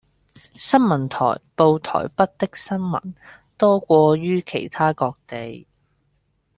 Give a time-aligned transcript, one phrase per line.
[0.53, 3.13] 新聞台報台北的新聞
[3.55, 5.67] 多過於其他各地